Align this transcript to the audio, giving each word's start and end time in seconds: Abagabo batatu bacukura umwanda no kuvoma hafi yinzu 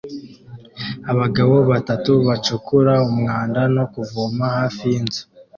Abagabo 1.11 1.55
batatu 1.71 2.11
bacukura 2.27 2.93
umwanda 3.09 3.61
no 3.75 3.85
kuvoma 3.93 4.43
hafi 4.57 4.81
yinzu 4.91 5.23